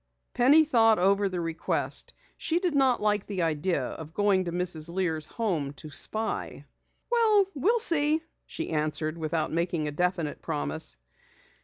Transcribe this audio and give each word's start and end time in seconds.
Penny 0.33 0.65
thought 0.65 0.97
over 0.97 1.29
the 1.29 1.39
request. 1.39 2.15
She 2.35 2.57
did 2.59 2.73
not 2.73 3.03
like 3.03 3.27
the 3.27 3.43
idea 3.43 3.83
of 3.89 4.15
going 4.15 4.45
to 4.45 4.51
Mrs. 4.51 4.89
Lear's 4.91 5.27
home 5.27 5.73
to 5.73 5.91
spy. 5.91 6.65
"Well, 7.11 7.45
we'll 7.53 7.77
see," 7.79 8.23
she 8.47 8.71
answered, 8.71 9.15
without 9.15 9.51
making 9.51 9.87
a 9.87 9.91
definite 9.91 10.41
promise. 10.41 10.97